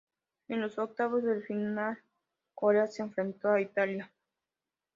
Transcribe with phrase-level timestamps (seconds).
[0.47, 1.99] En los octavos de final,
[2.55, 4.11] Corea se enfrentó a Italia.